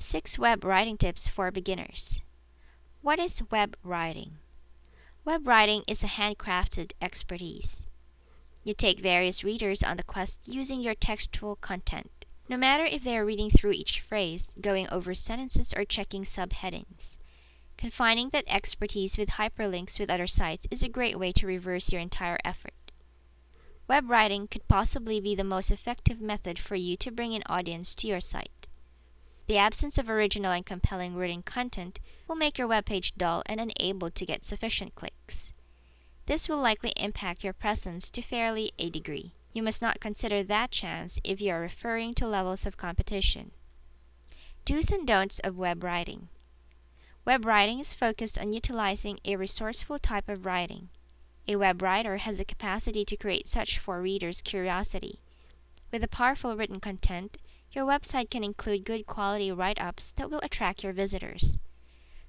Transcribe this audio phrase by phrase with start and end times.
[0.00, 2.22] 6 Web Writing Tips for Beginners.
[3.02, 4.38] What is web writing?
[5.24, 7.84] Web writing is a handcrafted expertise.
[8.62, 13.18] You take various readers on the quest using your textual content, no matter if they
[13.18, 17.18] are reading through each phrase, going over sentences, or checking subheadings.
[17.76, 22.00] Confining that expertise with hyperlinks with other sites is a great way to reverse your
[22.00, 22.92] entire effort.
[23.88, 27.96] Web writing could possibly be the most effective method for you to bring an audience
[27.96, 28.57] to your site.
[29.48, 33.58] The absence of original and compelling written content will make your web page dull and
[33.58, 35.54] unable to get sufficient clicks.
[36.26, 39.32] This will likely impact your presence to fairly a degree.
[39.54, 43.52] You must not consider that chance if you are referring to levels of competition.
[44.66, 46.28] Do's and don'ts of web writing.
[47.24, 50.90] Web writing is focused on utilizing a resourceful type of writing.
[51.48, 55.20] A web writer has the capacity to create such for readers' curiosity.
[55.90, 57.38] With a powerful written content,
[57.72, 61.58] your website can include good quality write ups that will attract your visitors.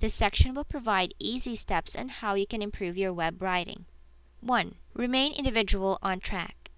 [0.00, 3.86] This section will provide easy steps on how you can improve your web writing.
[4.40, 4.74] 1.
[4.94, 6.70] Remain individual on track.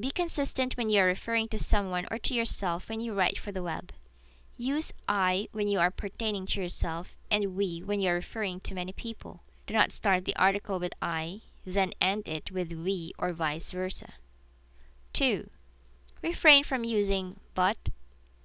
[0.00, 3.52] Be consistent when you are referring to someone or to yourself when you write for
[3.52, 3.92] the web.
[4.56, 8.74] Use I when you are pertaining to yourself and we when you are referring to
[8.74, 9.42] many people.
[9.66, 14.14] Do not start the article with I, then end it with we or vice versa.
[15.12, 15.50] 2.
[16.22, 17.90] Refrain from using but,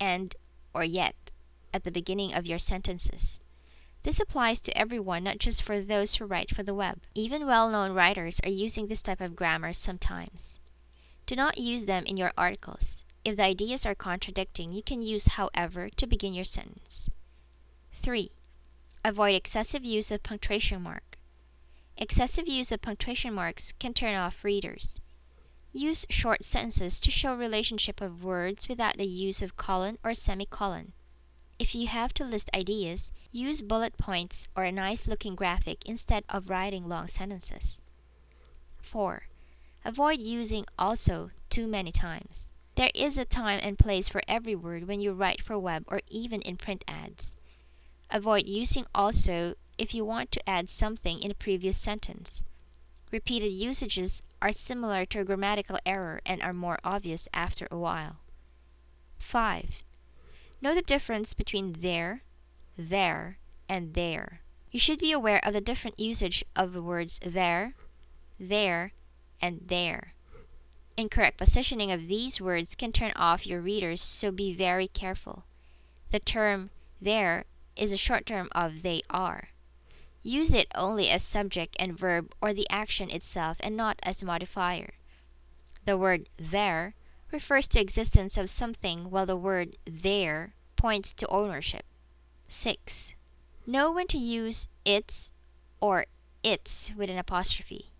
[0.00, 0.34] and,
[0.72, 1.30] or yet
[1.74, 3.38] at the beginning of your sentences.
[4.02, 7.02] This applies to everyone, not just for those who write for the web.
[7.14, 10.58] Even well known writers are using this type of grammar sometimes.
[11.26, 13.04] Do not use them in your articles.
[13.26, 17.10] If the ideas are contradicting, you can use however to begin your sentence.
[17.92, 18.30] 3.
[19.04, 21.18] Avoid excessive use of punctuation mark.
[21.98, 24.98] Excessive use of punctuation marks can turn off readers.
[25.76, 30.92] Use short sentences to show relationship of words without the use of colon or semicolon.
[31.58, 36.22] If you have to list ideas, use bullet points or a nice looking graphic instead
[36.28, 37.80] of writing long sentences.
[38.82, 39.24] 4.
[39.84, 42.52] Avoid using also too many times.
[42.76, 46.02] There is a time and place for every word when you write for web or
[46.08, 47.34] even in print ads.
[48.12, 52.44] Avoid using also if you want to add something in a previous sentence.
[53.14, 58.16] Repeated usages are similar to a grammatical error and are more obvious after a while.
[59.20, 59.84] 5.
[60.60, 62.24] Know the difference between there,
[62.76, 63.38] there,
[63.68, 64.40] and there.
[64.72, 67.76] You should be aware of the different usage of the words there,
[68.40, 68.94] there,
[69.40, 70.14] and there.
[70.96, 75.44] Incorrect positioning of these words can turn off your readers, so be very careful.
[76.10, 76.70] The term
[77.00, 77.44] they're
[77.76, 79.50] is a short term of they are.
[80.26, 84.94] Use it only as subject and verb or the action itself and not as modifier.
[85.84, 86.94] The word there
[87.30, 91.84] refers to existence of something while the word their points to ownership.
[92.48, 93.14] 6.
[93.66, 95.30] Know when to use its
[95.78, 96.06] or
[96.42, 97.90] it's with an apostrophe.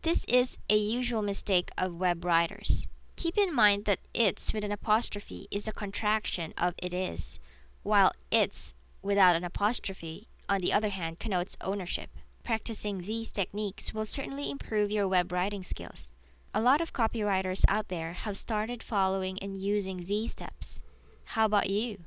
[0.00, 2.88] This is a usual mistake of web writers.
[3.16, 7.38] Keep in mind that it's with an apostrophe is a contraction of it is,
[7.82, 12.10] while its without an apostrophe, on the other hand, connotes ownership.
[12.44, 16.14] Practicing these techniques will certainly improve your web writing skills.
[16.54, 20.82] A lot of copywriters out there have started following and using these steps.
[21.24, 21.98] How about you?